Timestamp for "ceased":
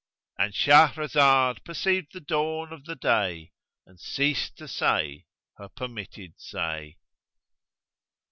3.99-4.57